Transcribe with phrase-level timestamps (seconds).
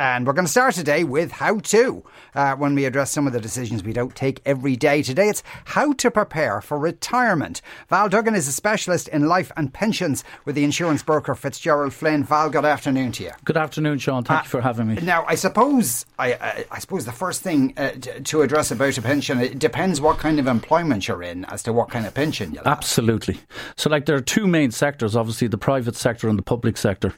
[0.00, 2.02] And we're going to start today with how to
[2.34, 5.02] uh, when we address some of the decisions we don't take every day.
[5.02, 7.60] Today it's how to prepare for retirement.
[7.90, 12.24] Val Duggan is a specialist in life and pensions with the insurance broker Fitzgerald Flynn.
[12.24, 13.32] Val, good afternoon to you.
[13.44, 14.24] Good afternoon, Sean.
[14.24, 14.94] Thank uh, you for having me.
[15.02, 17.90] Now, I suppose I, I, I suppose the first thing uh,
[18.24, 21.74] to address about a pension it depends what kind of employment you're in as to
[21.74, 22.66] what kind of pension you have.
[22.66, 23.40] Absolutely.
[23.76, 25.14] So, like, there are two main sectors.
[25.14, 27.12] Obviously, the private sector and the public sector.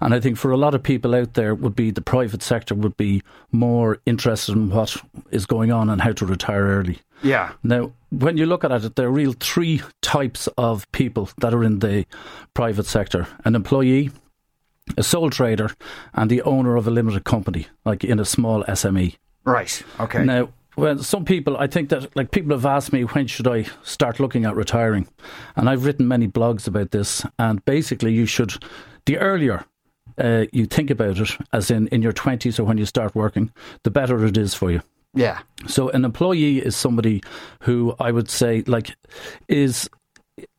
[0.00, 2.42] And I think for a lot of people out there, would be the private private
[2.44, 4.96] sector would be more interested in what
[5.32, 7.00] is going on and how to retire early.
[7.24, 7.50] Yeah.
[7.64, 11.64] Now, when you look at it, there are real three types of people that are
[11.64, 12.06] in the
[12.54, 14.12] private sector an employee,
[14.96, 15.70] a sole trader,
[16.14, 19.16] and the owner of a limited company, like in a small SME.
[19.44, 19.82] Right.
[19.98, 20.24] Okay.
[20.24, 23.66] Now, well, some people, I think that like people have asked me when should I
[23.82, 25.08] start looking at retiring,
[25.56, 27.26] and I've written many blogs about this.
[27.40, 28.62] And basically, you should
[29.06, 29.64] the earlier
[30.18, 33.50] uh, you think about it, as in in your 20s or when you start working,
[33.82, 34.82] the better it is for you.
[35.14, 35.40] Yeah.
[35.66, 37.22] So an employee is somebody
[37.60, 38.96] who I would say like
[39.48, 39.88] is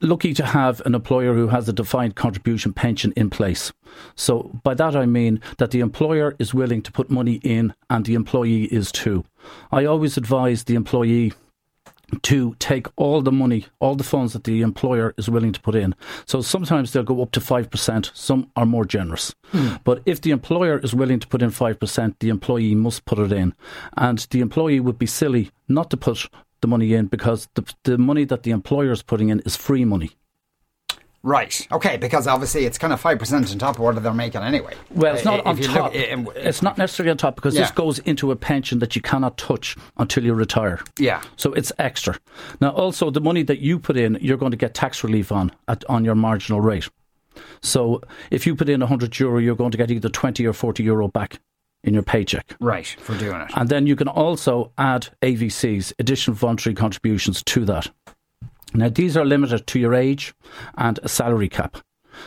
[0.02, 3.74] lucky to have an employer who has a defined contribution pension in place.
[4.16, 8.06] So by that I mean that the employer is willing to put money in and
[8.06, 9.26] the employee is too.
[9.72, 11.34] I always advise the employee
[12.22, 15.76] to take all the money, all the funds that the employer is willing to put
[15.76, 15.96] in.
[16.26, 19.34] So sometimes they'll go up to 5%, some are more generous.
[19.52, 19.82] Mm.
[19.84, 23.32] But if the employer is willing to put in 5%, the employee must put it
[23.32, 23.54] in.
[23.98, 26.28] And the employee would be silly not to put
[26.62, 29.86] the money in because the, the money that the employer is putting in is free
[29.86, 30.12] money.
[31.24, 31.66] Right.
[31.72, 31.98] Okay.
[31.98, 34.76] Because obviously it's kind of five percent on top of what they're making anyway.
[34.92, 35.94] Well, it's not if on top.
[35.94, 37.62] Look, it's not necessarily on top because yeah.
[37.62, 40.82] this goes into a pension that you cannot touch until you retire.
[41.00, 41.22] Yeah.
[41.38, 42.18] So it's extra.
[42.60, 45.52] Now, also the money that you put in, you're going to get tax relief on
[45.68, 46.90] at, on your marginal rate.
[47.62, 50.84] So if you put in 100 euro, you're going to get either 20 or 40
[50.84, 51.40] euro back
[51.84, 52.56] in your paycheck.
[52.60, 53.52] Right, for doing it.
[53.56, 57.92] And then you can also add AVCs, additional voluntary contributions to that.
[58.74, 60.34] Now, these are limited to your age
[60.78, 61.78] and a salary cap.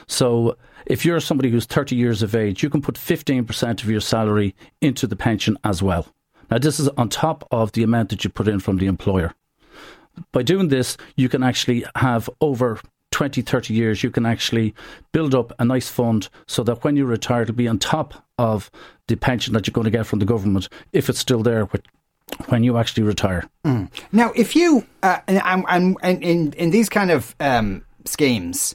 [0.07, 4.01] So, if you're somebody who's 30 years of age, you can put 15% of your
[4.01, 6.07] salary into the pension as well.
[6.51, 9.35] Now, this is on top of the amount that you put in from the employer.
[10.33, 12.81] By doing this, you can actually have over
[13.11, 14.75] 20, 30 years, you can actually
[15.13, 18.71] build up a nice fund so that when you retire, it'll be on top of
[19.09, 21.67] the pension that you're going to get from the government, if it's still there,
[22.49, 23.49] when you actually retire.
[23.65, 23.91] Mm.
[24.13, 28.75] Now, if you uh, and, and, and, in in these kind of um, schemes,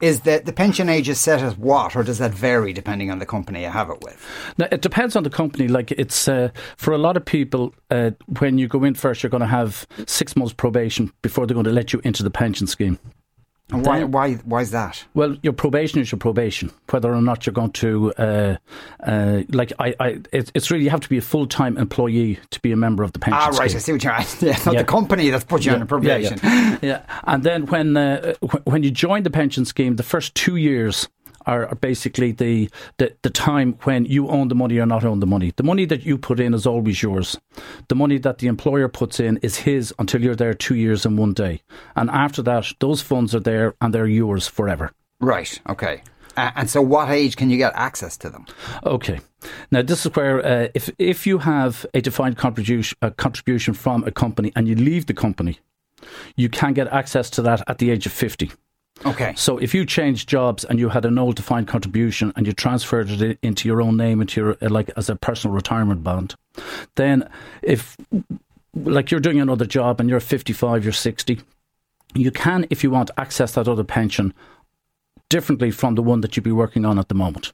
[0.00, 3.18] is that the pension age is set at what, or does that vary depending on
[3.18, 4.24] the company you have it with?
[4.56, 5.68] Now, it depends on the company.
[5.68, 9.30] Like it's uh, for a lot of people, uh, when you go in first, you're
[9.30, 12.66] going to have six months probation before they're going to let you into the pension
[12.66, 12.98] scheme.
[13.70, 15.04] And why, why, why is that?
[15.12, 16.72] Well, your probation is your probation.
[16.88, 18.56] Whether or not you're going to, uh,
[19.04, 22.60] uh, like, I, I, it's really you have to be a full time employee to
[22.60, 23.40] be a member of the pension.
[23.40, 23.70] Ah, right.
[23.70, 23.76] Scheme.
[23.76, 24.12] I see what you're.
[24.12, 24.48] Asking.
[24.48, 24.82] Yeah, not yeah.
[24.82, 26.38] the company that's put you yeah, on probation.
[26.42, 27.02] Yeah, yeah.
[27.24, 28.34] and then when uh,
[28.64, 31.08] when you join the pension scheme, the first two years
[31.46, 35.26] are, basically the, the, the time when you own the money or not own the
[35.26, 35.52] money.
[35.56, 37.38] The money that you put in is always yours.
[37.88, 41.18] The money that the employer puts in is his until you're there two years and
[41.18, 41.62] one day.
[41.96, 44.92] And after that, those funds are there and they're yours forever.
[45.20, 45.60] Right.
[45.68, 46.02] Okay.
[46.38, 48.46] Uh, and so, what age can you get access to them?
[48.84, 49.18] Okay,
[49.72, 54.04] now this is where uh, if if you have a defined contribution a contribution from
[54.04, 55.58] a company and you leave the company,
[56.36, 58.52] you can get access to that at the age of fifty.
[59.06, 59.32] Okay.
[59.36, 63.10] So if you changed jobs and you had an old defined contribution and you transferred
[63.10, 66.34] it into your own name into your uh, like as a personal retirement bond,
[66.96, 67.28] then
[67.62, 67.96] if
[68.74, 71.40] like you're doing another job and you're 55, you're 60,
[72.14, 74.34] you can if you want access that other pension
[75.28, 77.52] differently from the one that you'd be working on at the moment.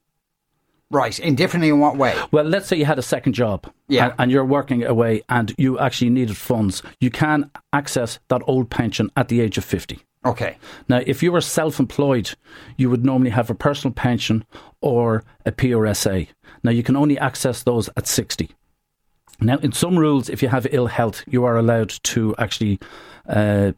[0.91, 2.15] Right, indifferently in what way?
[2.31, 4.07] Well, let's say you had a second job yeah.
[4.07, 6.83] and, and, you're working away and you actually needed funds.
[7.01, 9.99] You can access that old pension at the age of 50.
[10.25, 10.57] Okay.
[10.89, 12.35] Now, if you were self employed,
[12.77, 14.45] you would normally have a personal pension
[14.81, 16.29] or a PRSA.
[16.63, 18.51] Now, you can only access those at 60.
[19.41, 22.79] Now, in some rules, if you have ill health, you are allowed to actually
[23.29, 23.73] uh,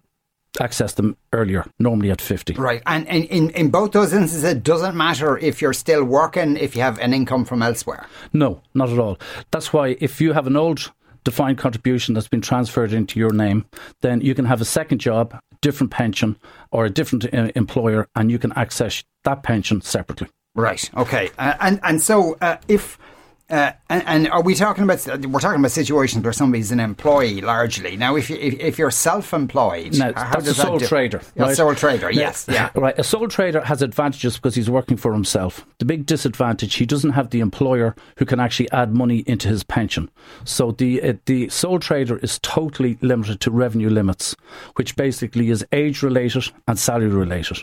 [0.60, 2.54] access them earlier, normally at 50.
[2.54, 2.82] Right.
[2.86, 6.82] And in, in both those instances, it doesn't matter if you're still working, if you
[6.82, 8.06] have an income from elsewhere?
[8.32, 9.18] No, not at all.
[9.50, 10.92] That's why if you have an old
[11.24, 13.66] defined contribution that's been transferred into your name,
[14.00, 16.36] then you can have a second job, different pension,
[16.70, 20.28] or a different uh, employer, and you can access that pension separately.
[20.54, 20.90] Right.
[20.96, 21.30] Okay.
[21.38, 22.98] Uh, and and so uh, if
[23.48, 25.06] Uh, and, and, are we talking about?
[25.06, 27.96] We're talking about situations where somebody's an employee largely.
[27.96, 31.20] Now, if you, if, if you're self-employed, now, that's a sole that trader.
[31.36, 31.52] Right?
[31.52, 32.70] A sole trader, now, yes, yeah.
[32.74, 35.64] Right, a sole trader has advantages because he's working for himself.
[35.78, 39.62] The big disadvantage, he doesn't have the employer who can actually add money into his
[39.62, 40.10] pension.
[40.44, 44.34] So the uh, the sole trader is totally limited to revenue limits,
[44.74, 47.62] which basically is age related and salary related.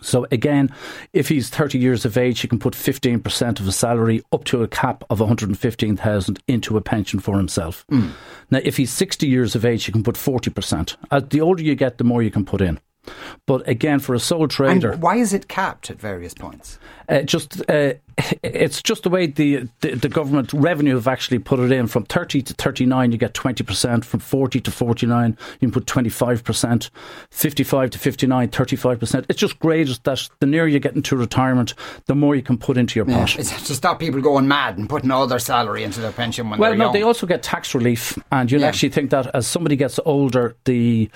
[0.00, 0.72] So again,
[1.12, 4.62] if he's 30 years of age, he can put 15% of his salary up to
[4.62, 7.86] a cap of 115,000 into a pension for himself.
[7.90, 8.10] Mm.
[8.50, 10.96] Now, if he's 60 years of age, he can put 40%.
[11.10, 12.80] As the older you get, the more you can put in.
[13.46, 16.78] But again, for a sole trader, and why is it capped at various points?
[17.08, 17.94] Uh, just uh,
[18.42, 21.86] it's just the way the, the, the government revenue have actually put it in.
[21.86, 24.04] From thirty to thirty nine, you get twenty percent.
[24.04, 26.90] From forty to forty nine, you can put twenty five percent.
[27.30, 29.26] Fifty five to 59, 35 percent.
[29.28, 31.74] It's just great that the nearer you get into retirement,
[32.06, 33.38] the more you can put into your pot.
[33.38, 36.58] It's to stop people going mad and putting all their salary into their pension when
[36.58, 36.92] well, they're no, young.
[36.92, 38.68] they also get tax relief, and you'll yeah.
[38.68, 41.10] actually think that as somebody gets older, the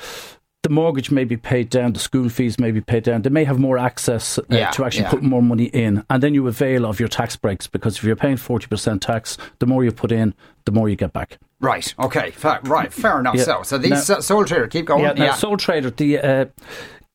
[0.63, 3.23] the mortgage may be paid down, the school fees may be paid down.
[3.23, 5.11] They may have more access uh, yeah, to actually yeah.
[5.11, 8.17] put more money in, and then you avail of your tax breaks because if you're
[8.17, 10.35] paying forty percent tax, the more you put in,
[10.67, 11.39] the more you get back.
[11.61, 11.95] Right.
[11.99, 12.31] Okay.
[12.31, 12.93] Fair, right.
[12.93, 13.37] Fair enough.
[13.37, 13.45] Yeah.
[13.45, 15.05] So, so these now, sole trader keep going.
[15.05, 15.13] Yeah.
[15.13, 16.45] Now, sole trader, the uh,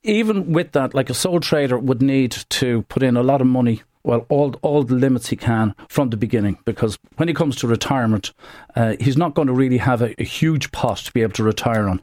[0.04, 3.48] even with that, like a sole trader would need to put in a lot of
[3.48, 7.56] money well, all all the limits he can from the beginning, because when he comes
[7.58, 8.34] to retirement,
[8.76, 11.44] uh, he's not going to really have a, a, huge pot to be able to
[11.44, 12.02] retire on.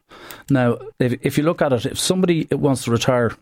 [0.51, 3.37] Now, if, if you look at it, if somebody wants to retire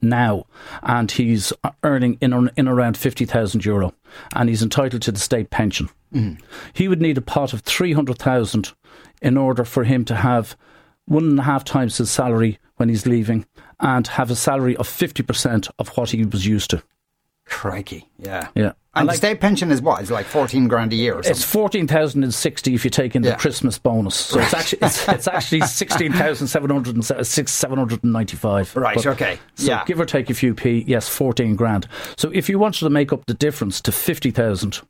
[0.00, 0.46] now
[0.82, 1.52] and he's
[1.82, 3.94] earning in in around fifty thousand euro,
[4.34, 6.38] and he's entitled to the state pension, mm.
[6.74, 8.72] he would need a pot of three hundred thousand
[9.22, 10.56] in order for him to have
[11.06, 13.46] one and a half times his salary when he's leaving
[13.80, 16.82] and have a salary of 50% of what he was used to.
[17.44, 18.72] Crikey, yeah, yeah.
[18.94, 20.02] And like, the state pension is what?
[20.02, 21.14] It's like fourteen grand a year.
[21.14, 21.30] Or something.
[21.30, 23.30] It's fourteen thousand and sixty if you take in yeah.
[23.30, 24.14] the Christmas bonus.
[24.14, 24.44] So right.
[24.44, 28.36] it's actually it's, it's actually sixteen thousand seven hundred and six seven hundred and ninety
[28.36, 28.74] five.
[28.76, 28.96] Right.
[28.96, 29.38] But, okay.
[29.54, 29.84] So yeah.
[29.86, 30.84] give or take a few p.
[30.86, 31.88] Yes, fourteen grand.
[32.16, 34.80] So if you wanted to make up the difference to fifty thousand,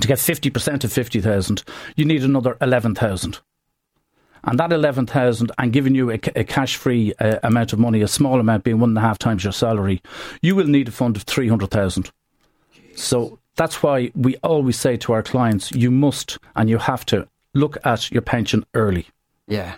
[0.00, 1.62] to get fifty percent of fifty thousand,
[1.94, 3.38] you need another eleven thousand
[4.44, 8.08] and that 11,000 and giving you a, a cash free uh, amount of money, a
[8.08, 10.02] small amount being one and a half times your salary,
[10.40, 12.10] you will need a fund of 300,000.
[12.96, 17.28] So that's why we always say to our clients, you must and you have to
[17.54, 19.06] look at your pension early.
[19.46, 19.76] Yeah.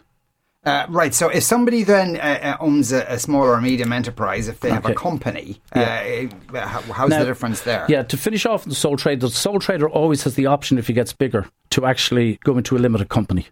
[0.65, 1.13] Uh, right.
[1.13, 4.71] So, if somebody then uh, uh owns a, a, small or medium enterprise, if they
[4.71, 6.27] have a company, yeah.
[6.55, 7.85] uh, how's now, the difference there?
[7.87, 8.03] Yeah.
[8.05, 10.95] To finish off the sole trader, the sole trader always has the option, if he
[10.95, 13.47] gets bigger, to actually go into a limited company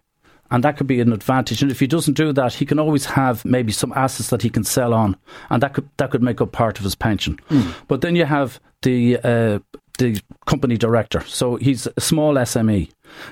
[0.51, 1.61] and that could be an advantage.
[1.61, 4.49] And if he doesn't do that, he can always have maybe some assets that he
[4.49, 5.15] can sell on,
[5.49, 7.39] and that could that could make up part of his pension.
[7.49, 7.73] Mm.
[7.87, 9.59] But then you have the uh,
[9.97, 12.89] the company director, so he's a small SME.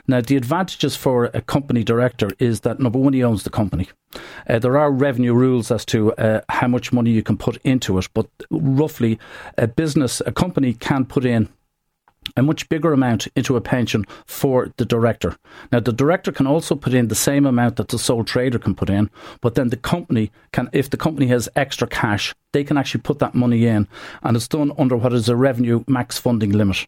[0.07, 3.89] Now, the advantages for a company director is that number one, he owns the company.
[4.47, 7.97] Uh, there are revenue rules as to uh, how much money you can put into
[7.97, 9.19] it, but roughly,
[9.57, 11.49] a business, a company can put in
[12.37, 15.35] a much bigger amount into a pension for the director.
[15.71, 18.75] Now, the director can also put in the same amount that the sole trader can
[18.75, 19.09] put in,
[19.41, 23.19] but then the company can, if the company has extra cash, they can actually put
[23.19, 23.87] that money in,
[24.23, 26.87] and it's done under what is a revenue max funding limit.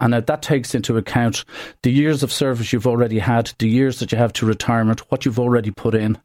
[0.00, 1.44] And that takes into account
[1.82, 5.24] the years of service you've already had, the years that you have to retirement, what
[5.24, 6.18] you've already put in,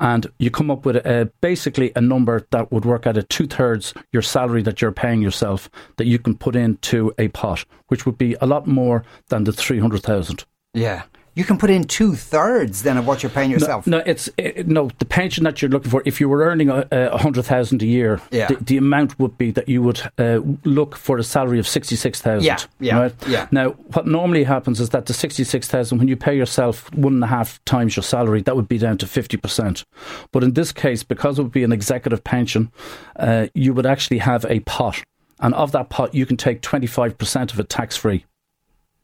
[0.00, 3.46] and you come up with a, basically a number that would work out at two
[3.46, 8.06] thirds your salary that you're paying yourself that you can put into a pot, which
[8.06, 10.44] would be a lot more than the three hundred thousand.
[10.74, 11.02] Yeah
[11.34, 13.86] you can put in two thirds then of what you're paying yourself.
[13.86, 16.02] No, no it's it, no the pension that you're looking for.
[16.04, 18.48] If you were earning a, a hundred thousand a year, yeah.
[18.48, 21.96] the, the, amount would be that you would uh, look for a salary of sixty
[21.96, 22.44] six thousand.
[22.44, 23.14] Yeah, yeah, right?
[23.26, 23.48] yeah.
[23.50, 27.14] Now, what normally happens is that the sixty six thousand, when you pay yourself one
[27.14, 29.84] and a half times your salary, that would be down to fifty percent.
[30.32, 32.70] But in this case, because it would be an executive pension,
[33.16, 35.02] uh, you would actually have a pot,
[35.40, 38.26] and of that pot, you can take twenty five percent of it tax free.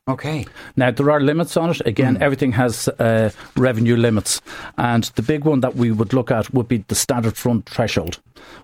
[0.08, 0.46] Okay.
[0.74, 1.86] Now, there are limits on it.
[1.86, 2.22] Again, mm.
[2.22, 4.40] everything has uh, revenue limits.
[4.78, 8.18] And the big one that we would look at would be the standard fund threshold,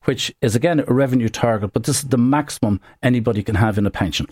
[0.04, 3.86] which is, again, a revenue target, but this is the maximum anybody can have in
[3.86, 4.26] a pension.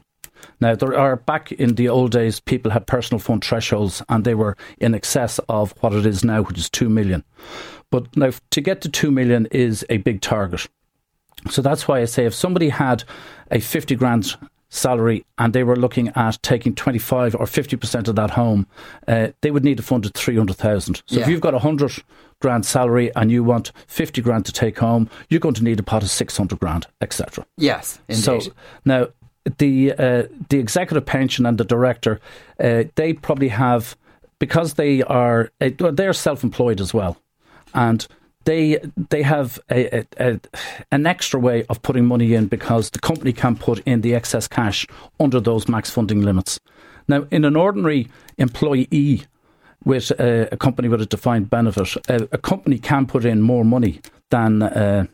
[0.61, 4.35] Now, there are back in the old days, people had personal fund thresholds and they
[4.35, 7.25] were in excess of what it is now, which is 2 million.
[7.91, 10.67] But now, to get to 2 million is a big target.
[11.51, 13.05] So that's why I say if somebody had
[13.51, 14.37] a 50 grand
[14.73, 18.67] salary and they were looking at taking 25 or 50% of that home,
[19.07, 20.95] uh, they would need a fund of 300,000.
[20.95, 21.23] So yeah.
[21.23, 22.03] if you've got a 100
[22.41, 25.83] grand salary and you want 50 grand to take home, you're going to need a
[25.83, 27.47] pot of 600 grand, etc.
[27.59, 28.23] Yes, indeed.
[28.23, 28.41] So
[28.85, 29.09] now
[29.59, 32.19] the uh, the executive pension and the director,
[32.59, 33.97] uh, they probably have
[34.39, 37.19] because they are uh, they're self-employed as well,
[37.75, 38.07] and
[38.45, 38.79] they
[39.11, 40.41] they have a, a, a,
[40.91, 44.49] an extra way of putting money in because the company can put in the excess
[44.49, 44.87] cash
[45.21, 46.61] under those max funding limits.
[47.09, 48.09] Now, in an ordinary
[48.39, 49.23] employee
[49.85, 53.65] with a, a company with a defined benefit, a, a, company can put in more
[53.65, 54.63] money than.
[54.63, 55.07] Uh,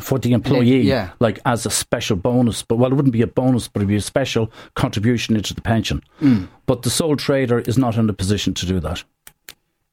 [0.00, 1.12] for the employee, yeah.
[1.20, 3.96] like as a special bonus, but well, it wouldn't be a bonus, but it'd be
[3.96, 6.02] a special contribution into the pension.
[6.20, 6.48] Mm.
[6.66, 9.04] But the sole trader is not in a position to do that.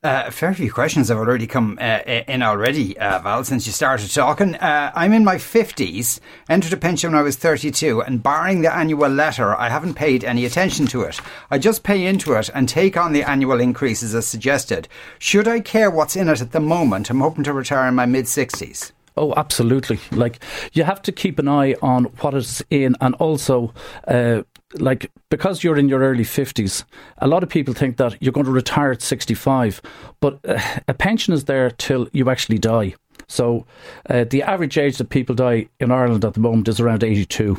[0.04, 3.72] Uh, a fair few questions have already come uh, in already, uh, Val, since you
[3.72, 4.54] started talking.
[4.56, 6.20] Uh, I'm in my 50s,
[6.50, 10.26] entered a pension when I was 32, and barring the annual letter, I haven't paid
[10.26, 11.22] any attention to it.
[11.50, 14.90] I just pay into it and take on the annual increases as suggested.
[15.20, 17.10] Should I care what's in it at the moment?
[17.10, 18.92] I'm hoping to retire in my mid 60s.
[19.16, 20.00] Oh, absolutely.
[20.12, 20.40] Like
[20.74, 23.74] you have to keep an eye on what is in, and also,
[24.08, 24.42] uh,
[24.80, 26.84] like because you're in your early fifties,
[27.20, 29.82] a lot of people think that you're going to retire at sixty-five,
[30.20, 32.96] but uh, a pension is there till you actually die.
[33.28, 33.66] So,
[34.10, 37.58] uh, the average age that people die in Ireland at the moment is around eighty-two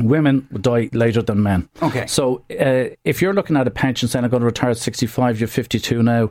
[0.00, 1.68] women die later than men.
[1.82, 2.06] Okay.
[2.06, 5.40] So uh, if you're looking at a pension saying I'm going to retire at 65,
[5.40, 6.30] you're 52 now,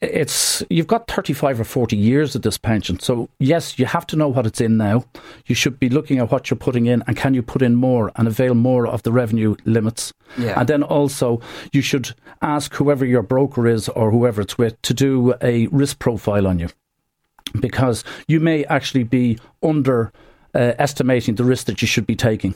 [0.00, 3.00] it's you've got 35 or 40 years of this pension.
[3.00, 5.04] So yes, you have to know what it's in now.
[5.46, 8.12] You should be looking at what you're putting in and can you put in more
[8.16, 10.12] and avail more of the revenue limits.
[10.38, 10.58] Yeah.
[10.58, 11.40] And then also
[11.72, 15.98] you should ask whoever your broker is or whoever it's with to do a risk
[15.98, 16.68] profile on you.
[17.60, 20.12] Because you may actually be under
[20.54, 22.54] uh, estimating the risk that you should be taking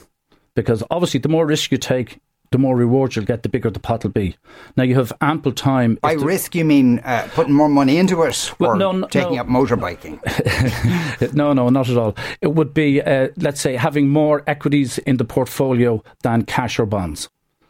[0.56, 2.18] because obviously the more risk you take,
[2.50, 4.36] the more rewards you'll get, the bigger the pot will be.
[4.76, 5.98] Now you have ample time.
[6.00, 9.36] By risk, you mean uh, putting more money into it, well, or no, no, taking
[9.36, 9.42] no.
[9.42, 11.34] up motorbiking?
[11.34, 12.16] no, no, not at all.
[12.40, 16.86] It would be, uh, let's say, having more equities in the portfolio than cash or
[16.86, 17.28] bonds.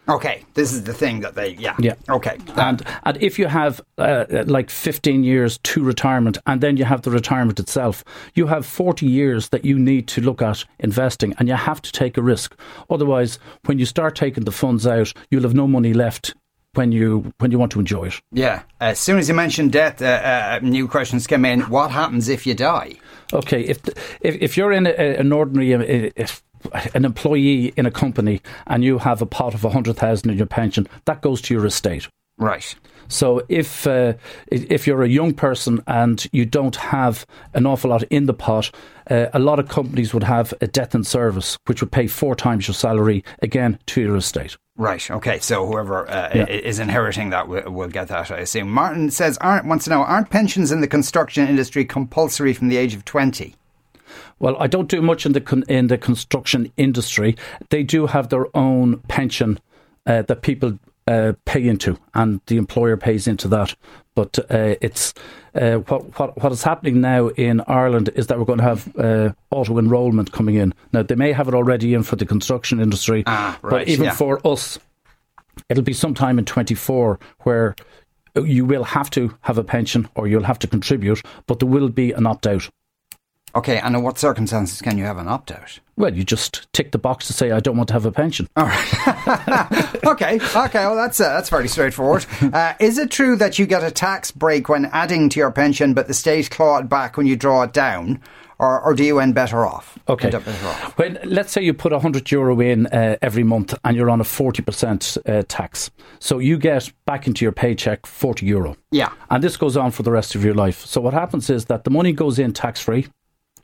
[0.08, 1.74] Okay, this is the thing that they, yeah.
[1.78, 1.94] Yeah.
[2.08, 2.38] Okay.
[2.56, 7.02] And, and if you have uh, like 15 years to retirement and then you have
[7.02, 11.48] the retirement itself, you have 40 years that you need to look at investing and
[11.48, 12.56] you have to take a risk.
[12.88, 16.34] Otherwise, when you start taking the funds out, you'll have no money left
[16.76, 18.20] when you when you want to enjoy it.
[18.32, 18.62] Yeah.
[18.80, 21.62] As soon as you mention death, uh, uh, new questions come in.
[21.62, 22.96] What happens if you die?
[23.32, 23.78] Okay, if
[24.20, 26.42] if, if you're in a, an ordinary, uh, if
[26.94, 30.88] an employee in a company and you have a pot of 100,000 in your pension,
[31.04, 32.08] that goes to your estate.
[32.38, 32.74] Right.
[33.08, 34.14] So if uh,
[34.48, 38.70] if you're a young person and you don't have an awful lot in the pot,
[39.10, 42.34] uh, a lot of companies would have a death in service, which would pay four
[42.34, 44.56] times your salary again to your estate.
[44.76, 45.10] Right.
[45.10, 45.38] Okay.
[45.38, 46.46] So whoever uh, yeah.
[46.46, 48.70] is inheriting that will, will, get that, I assume.
[48.70, 52.76] Martin says, aren't wants to know, aren't pensions in the construction industry compulsory from the
[52.76, 53.54] age of twenty?
[54.38, 57.36] Well, I don't do much in the in the construction industry.
[57.70, 59.58] They do have their own pension
[60.06, 63.74] uh, that people uh, pay into, and the employer pays into that.
[64.14, 65.14] But uh, it's
[65.54, 68.96] uh, what, what what is happening now in Ireland is that we're going to have
[68.96, 70.74] uh, auto enrolment coming in.
[70.92, 74.06] Now they may have it already in for the construction industry, ah, right, but even
[74.06, 74.14] yeah.
[74.14, 74.78] for us,
[75.68, 77.74] it'll be sometime in twenty four where
[78.34, 81.88] you will have to have a pension or you'll have to contribute, but there will
[81.88, 82.68] be an opt out.
[83.56, 85.80] Okay, and in what circumstances can you have an opt out?
[85.96, 88.46] Well, you just tick the box to say I don't want to have a pension.
[88.54, 90.04] All right.
[90.06, 90.38] okay.
[90.38, 90.84] Okay.
[90.84, 92.26] Well, that's uh, that's fairly straightforward.
[92.42, 95.94] Uh, is it true that you get a tax break when adding to your pension,
[95.94, 98.20] but the state claw it back when you draw it down?
[98.58, 99.98] Or, or do you end better off?
[100.08, 100.30] Okay.
[100.30, 100.96] Better off?
[100.96, 104.24] Well, let's say you put 100 euro in uh, every month and you're on a
[104.24, 105.90] 40% uh, tax.
[106.20, 108.76] So you get back into your paycheck 40 euro.
[108.90, 109.12] Yeah.
[109.28, 110.86] And this goes on for the rest of your life.
[110.86, 113.08] So what happens is that the money goes in tax free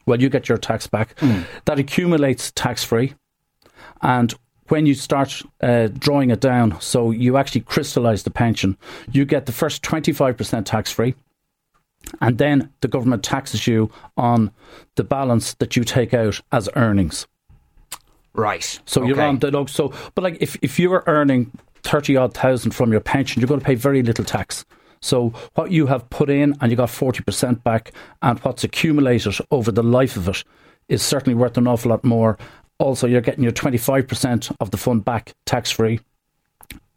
[0.06, 1.16] well, you get your tax back.
[1.16, 1.44] Mm.
[1.64, 3.14] That accumulates tax free.
[4.00, 4.35] And
[4.68, 8.76] when you start uh, drawing it down, so you actually crystallize the pension,
[9.11, 11.14] you get the first 25% tax free.
[12.21, 14.50] And then the government taxes you on
[14.97, 17.26] the balance that you take out as earnings.
[18.35, 18.80] Right.
[18.87, 19.09] So okay.
[19.09, 22.90] you're on the so, but like if if you are earning thirty odd thousand from
[22.90, 24.64] your pension, you're going to pay very little tax.
[25.02, 27.92] So what you have put in and you got 40% back
[28.23, 30.44] and what's accumulated over the life of it
[30.88, 32.38] is certainly worth an awful lot more.
[32.78, 36.00] Also, you're getting your 25% of the fund back tax free.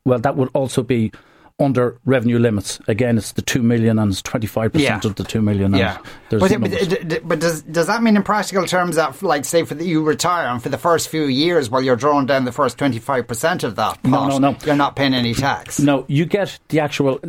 [0.05, 1.12] Well, that would also be
[1.59, 2.79] under revenue limits.
[2.88, 5.74] Again, it's the two million and it's twenty five percent of the two million.
[5.74, 5.97] Yeah,
[6.29, 9.85] but, but, but, does does that mean in practical terms that, like, say, for the,
[9.85, 13.00] you retire and for the first few years while you're drawing down the first twenty
[13.00, 15.79] five percent of that pot, no, no, no, you're not paying any tax.
[15.79, 17.19] No, you get the actual.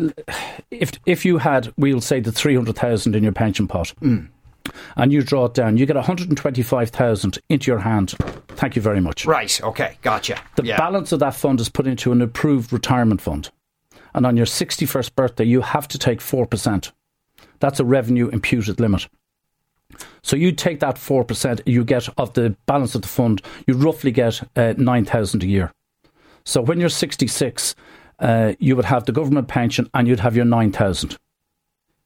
[0.70, 3.92] If if you had, we'll say the three hundred thousand in your pension pot.
[4.00, 4.28] Mm.
[4.96, 8.14] and you draw it down, you get 125,000 into your hand.
[8.48, 9.24] Thank you very much.
[9.24, 9.62] Right.
[9.62, 9.96] Okay.
[10.02, 10.40] Gotcha.
[10.56, 10.76] The yeah.
[10.76, 13.50] balance of that fund is put into an approved retirement fund.
[14.16, 16.90] And on your 61st birthday, you have to take 4%.
[17.60, 19.08] That's a revenue imputed limit.
[20.22, 24.10] So you take that 4%, you get of the balance of the fund, you roughly
[24.10, 25.72] get uh, 9,000 a year.
[26.44, 27.74] So when you're 66,
[28.18, 31.16] uh, you would have the government pension and you'd have your 9,000.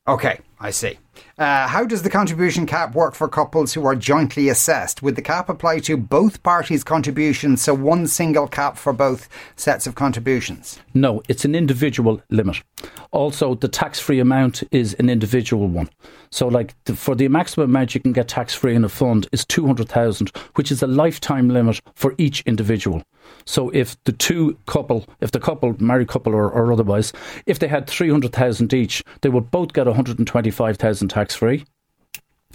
[0.09, 0.99] Okay, I see.
[1.39, 5.03] Uh, how does the contribution cap work for couples who are jointly assessed?
[5.03, 9.87] Would the cap apply to both parties' contributions, so one single cap for both sets
[9.87, 10.79] of contributions?
[10.93, 12.63] No, it's an individual limit.
[13.11, 15.89] Also, the tax free amount is an individual one.
[16.31, 19.27] So, like the, for the maximum amount you can get tax free in a fund
[19.33, 23.03] is 200,000, which is a lifetime limit for each individual.
[23.45, 27.13] So, if the two couple, if the couple, married couple or, or otherwise,
[27.47, 31.65] if they had 300,000 each, they would both get 125,000 tax free.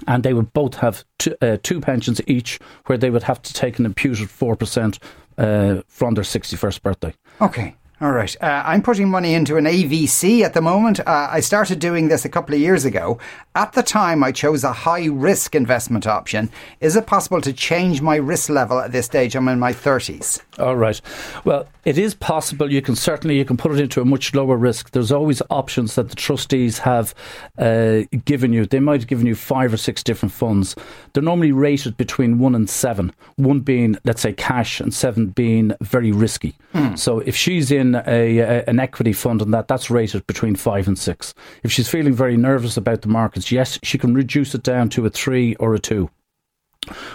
[0.07, 3.53] And they would both have two, uh, two pensions each, where they would have to
[3.53, 4.99] take an imputed 4%
[5.37, 7.13] uh, from their 61st birthday.
[7.39, 7.75] Okay.
[8.01, 8.35] All right.
[8.41, 10.99] Uh, I'm putting money into an AVC at the moment.
[10.99, 13.19] Uh, I started doing this a couple of years ago.
[13.55, 16.49] At the time, I chose a high risk investment option.
[16.81, 19.33] Is it possible to change my risk level at this stage?
[19.33, 20.41] I'm in my 30s.
[20.59, 20.99] All right.
[21.45, 22.69] Well, it is possible.
[22.69, 24.91] You can certainly you can put it into a much lower risk.
[24.91, 27.15] There's always options that the trustees have
[27.57, 28.65] uh, given you.
[28.65, 30.75] They might have given you five or six different funds.
[31.15, 33.13] They're normally rated between one and seven.
[33.37, 36.55] One being, let's say, cash, and seven being very risky.
[36.73, 36.99] Mm.
[36.99, 40.89] So if she's in a, a, an equity fund and that, that's rated between five
[40.89, 41.33] and six.
[41.63, 45.05] If she's feeling very nervous about the markets, yes, she can reduce it down to
[45.05, 46.09] a three or a two.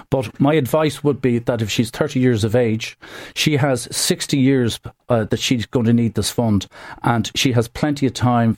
[0.09, 2.99] But my advice would be that if she's 30 years of age,
[3.35, 4.80] she has 60 years
[5.11, 6.66] uh, that she's going to need this fund,
[7.02, 8.57] and she has plenty of time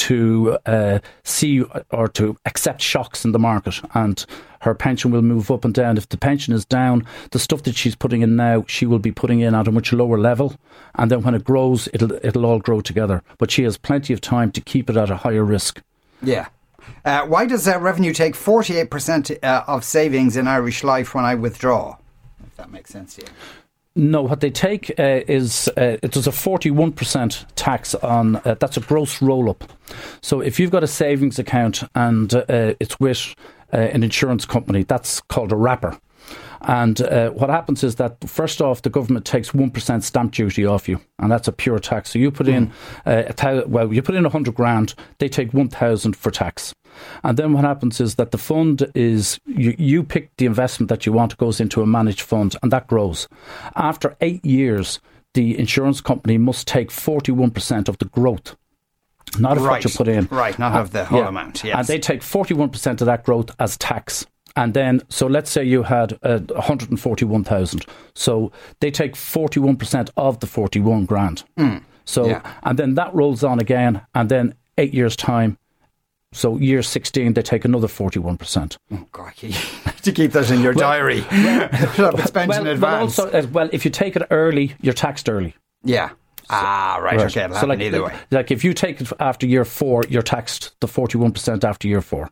[0.00, 4.24] to uh, see or to accept shocks in the market and
[4.60, 5.96] her pension will move up and down.
[5.96, 9.12] If the pension is down, the stuff that she's putting in now, she will be
[9.12, 10.54] putting in at a much lower level.
[10.94, 13.22] And then when it grows, it'll it'll all grow together.
[13.38, 15.82] But she has plenty of time to keep it at a higher risk.
[16.22, 16.48] Yeah.
[17.04, 21.34] Uh, why does uh, revenue take 48% uh, of savings in Irish Life when I
[21.34, 21.96] withdraw?
[22.46, 23.28] If that makes sense to you.
[23.96, 28.54] No, what they take uh, is uh, it does a forty-one percent tax on uh,
[28.60, 29.64] that's a gross roll-up.
[30.20, 33.34] So if you've got a savings account and uh, it's with
[33.72, 35.98] uh, an insurance company, that's called a wrapper.
[36.62, 40.66] And uh, what happens is that first off, the government takes one percent stamp duty
[40.66, 42.10] off you, and that's a pure tax.
[42.10, 42.70] So you put in
[43.06, 46.30] uh, a thou- well, you put in a hundred grand, they take one thousand for
[46.30, 46.74] tax.
[47.22, 51.06] And then what happens is that the fund is you, you pick the investment that
[51.06, 53.26] you want, it goes into a managed fund, and that grows.
[53.76, 55.00] After eight years,
[55.34, 58.56] the insurance company must take forty one percent of the growth
[59.38, 59.72] not of right.
[59.72, 60.26] what you put in.
[60.30, 61.28] Right, not of the whole yeah.
[61.28, 61.78] amount, yes.
[61.78, 64.26] And they take 41% of that growth as tax.
[64.56, 67.86] And then, so let's say you had uh, 141,000.
[68.14, 71.44] So they take 41% of the 41 grand.
[71.58, 71.82] Mm.
[72.04, 72.54] So, yeah.
[72.64, 74.02] and then that rolls on again.
[74.14, 75.58] And then eight years' time,
[76.32, 78.76] so year 16, they take another 41%.
[78.92, 79.32] Oh, God,
[80.02, 81.24] to keep that in your well, diary.
[81.30, 83.18] Well, it's well, advance.
[83.18, 85.54] Well, also, well, if you take it early, you're taxed early.
[85.82, 86.10] Yeah.
[86.50, 87.36] ah, right, right.
[87.36, 88.16] Okay, so like, either way.
[88.30, 92.30] Like if you take it after year four, you're taxed the 41% after year four.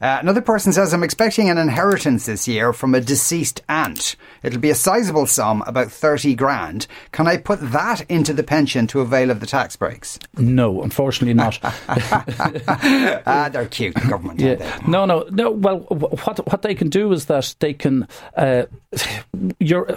[0.00, 4.16] Uh, another person says, I'm expecting an inheritance this year from a deceased aunt.
[4.42, 6.86] It'll be a sizable sum, about 30 grand.
[7.12, 10.18] Can I put that into the pension to avail of the tax breaks?
[10.36, 11.58] No, unfortunately not.
[11.62, 14.40] ah, they're cute, the government.
[14.40, 14.80] Yeah.
[14.86, 15.50] No, no, no.
[15.50, 18.06] Well, what, what they can do is that they can,
[18.36, 18.64] uh,
[19.60, 19.96] your,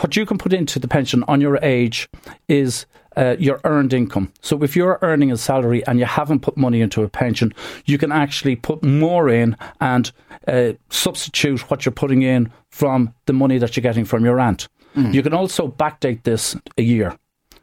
[0.00, 2.08] what you can put into the pension on your age
[2.48, 4.32] is uh, your earned income.
[4.40, 7.52] So if you're earning a salary and you haven't put money into a pension,
[7.84, 10.10] you can actually put more in and
[10.48, 14.68] uh, substitute what you're putting in from the money that you're getting from your aunt.
[14.96, 15.14] Mm.
[15.14, 17.16] You can also backdate this a year.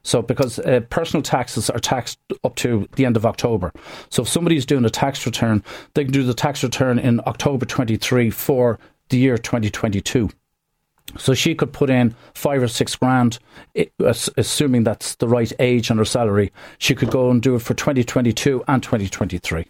[0.03, 3.73] So, because uh, personal taxes are taxed up to the end of October.
[4.09, 5.61] So, if somebody's doing a tax return,
[5.93, 10.29] they can do the tax return in October 23 for the year 2022.
[11.17, 13.39] So she could put in five or six grand,
[13.99, 16.51] assuming that's the right age and her salary.
[16.77, 19.65] She could go and do it for 2022 and 2023.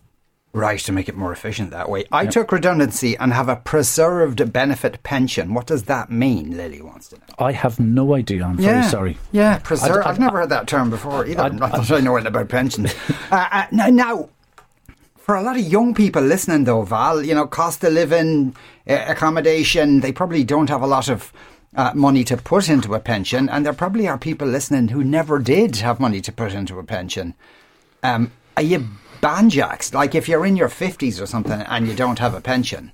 [0.52, 2.06] Right, to make it more efficient that way.
[2.12, 2.32] I yep.
[2.32, 5.54] took redundancy and have a preserved benefit pension.
[5.54, 6.58] What does that mean?
[6.58, 7.24] Lily wants to know.
[7.38, 8.46] I have no idea.
[8.46, 8.72] I'm yeah.
[8.72, 9.18] very sorry.
[9.32, 10.08] Yeah, preserved.
[10.08, 11.44] I've never heard that term before either.
[11.44, 12.96] I, Not that I know anything about pensions.
[13.32, 14.30] uh, uh, now, now,
[15.30, 18.56] for a lot of young people listening, though, Val, you know, cost of living,
[18.90, 21.32] uh, accommodation, they probably don't have a lot of
[21.76, 25.38] uh, money to put into a pension, and there probably are people listening who never
[25.38, 27.36] did have money to put into a pension.
[28.02, 28.88] Um, are you
[29.22, 29.94] banjaxed?
[29.94, 32.92] Like if you're in your 50s or something and you don't have a pension?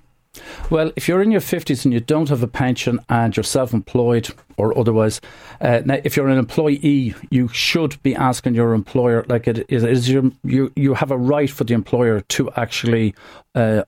[0.69, 3.74] Well, if you're in your 50s and you don't have a pension and you're self
[3.74, 5.21] employed or otherwise,
[5.62, 9.84] uh, now if you're an employee, you should be asking your employer, like it is,
[9.84, 13.13] it is your, you, you have a right for the employer to actually
[13.54, 13.84] uh,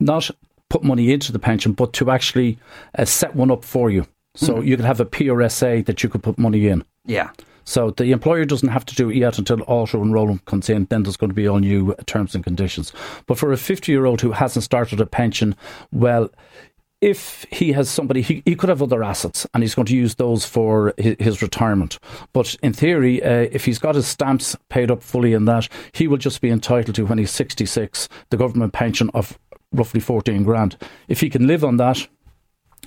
[0.00, 0.30] not
[0.68, 2.58] put money into the pension, but to actually
[2.98, 4.06] uh, set one up for you.
[4.34, 4.66] So mm.
[4.66, 6.84] you could have a PRSA that you could put money in.
[7.04, 7.30] Yeah.
[7.64, 10.86] So the employer doesn't have to do it yet until auto enrolment comes in.
[10.86, 12.92] Then there's going to be all new terms and conditions.
[13.26, 15.54] But for a 50 year old who hasn't started a pension,
[15.92, 16.30] well,
[17.00, 20.14] if he has somebody, he, he could have other assets and he's going to use
[20.14, 21.98] those for his, his retirement.
[22.32, 26.06] But in theory, uh, if he's got his stamps paid up fully in that, he
[26.06, 29.36] will just be entitled to, when he's 66, the government pension of
[29.72, 30.76] roughly 14 grand.
[31.08, 32.06] If he can live on that,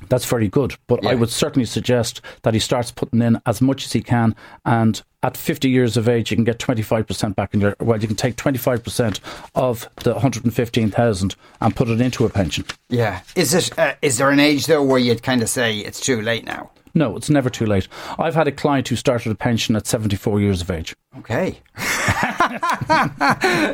[0.09, 0.75] that's very good.
[0.87, 1.11] But yeah.
[1.11, 4.35] I would certainly suggest that he starts putting in as much as he can.
[4.65, 8.07] And at 50 years of age, you can get 25% back in your, well, you
[8.07, 9.19] can take 25%
[9.55, 12.65] of the 115,000 and put it into a pension.
[12.89, 13.21] Yeah.
[13.35, 13.77] Is it?
[13.77, 16.71] Uh, is there an age though where you'd kind of say it's too late now?
[16.97, 17.89] No, it's never too late.
[18.17, 20.95] I've had a client who started a pension at 74 years of age.
[21.17, 21.59] Okay.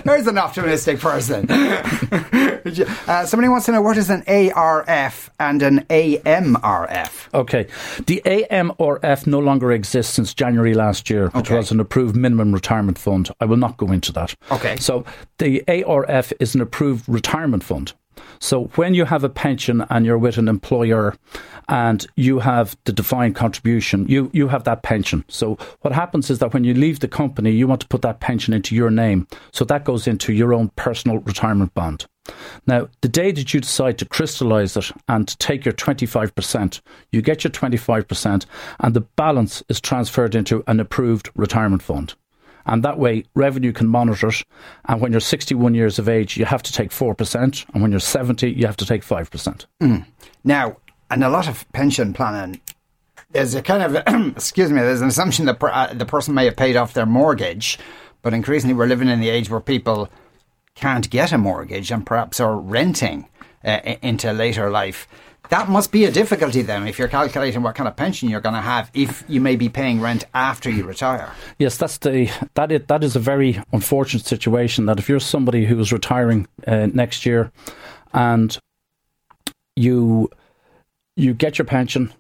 [0.04, 1.50] There's an optimistic person.
[1.52, 7.34] uh, somebody wants to know what is an ARF and an AMRF?
[7.34, 7.68] Okay.
[8.08, 11.58] The AMRF no longer exists since January last year, which okay.
[11.58, 13.30] was an approved minimum retirement fund.
[13.40, 14.34] I will not go into that.
[14.52, 14.78] Okay.
[14.78, 15.06] So
[15.38, 17.94] the ARF is an approved retirement fund.
[18.42, 21.16] So when you have a pension and you're with an employer
[21.70, 25.24] and you have the defined contribution, you, you have that pension.
[25.28, 28.20] So what happens is that when you leave the company, you want to put that
[28.20, 29.28] pension into your name.
[29.54, 32.08] So that goes into your own personal retirement bond.
[32.66, 37.44] Now, the day that you decide to crystallize it and take your 25%, you get
[37.44, 38.46] your 25%,
[38.80, 42.16] and the balance is transferred into an approved retirement fund.
[42.66, 44.44] And that way, revenue can monitor it.
[44.86, 47.66] And when you're 61 years of age, you have to take 4%.
[47.74, 49.66] And when you're 70, you have to take 5%.
[49.82, 50.06] Mm.
[50.44, 50.78] Now,
[51.10, 52.62] and a lot of pension planning,
[53.32, 54.04] there's a kind of,
[54.38, 57.06] excuse me, there's an assumption that per, uh, the person may have paid off their
[57.06, 57.80] mortgage.
[58.22, 60.10] But increasingly, we're living in the age where people
[60.76, 63.28] can't get a mortgage and perhaps are renting
[63.64, 65.08] uh, into later life
[65.52, 68.56] that must be a difficulty then if you're calculating what kind of pension you're going
[68.56, 71.30] to have if you may be paying rent after you retire.
[71.60, 74.86] Yes, that's the that is, that is a very unfortunate situation.
[74.86, 77.52] That if you're somebody who is retiring uh, next year,
[78.14, 78.58] and
[79.76, 80.30] you
[81.16, 82.14] you get your pension,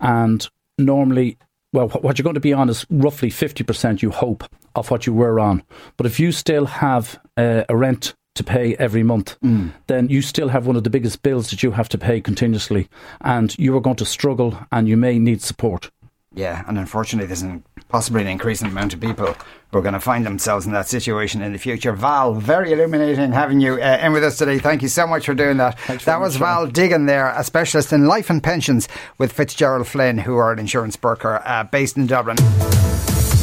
[0.00, 1.38] and normally
[1.72, 5.14] well, what you're going to be on is roughly 50%, you hope, of what you
[5.14, 5.62] were on.
[5.96, 9.72] But if you still have uh, a rent to pay every month, mm.
[9.86, 12.88] then you still have one of the biggest bills that you have to pay continuously,
[13.20, 15.90] and you are going to struggle and you may need support.
[16.34, 19.36] Yeah, and unfortunately, there's an, possibly an increasing amount of people
[19.70, 21.92] who are going to find themselves in that situation in the future.
[21.92, 24.58] Val, very illuminating having you uh, in with us today.
[24.58, 25.78] Thank you so much for doing that.
[25.80, 30.18] Thanks that was Val Duggan there, a specialist in life and pensions with Fitzgerald Flynn,
[30.18, 32.36] who are an insurance broker uh, based in Dublin.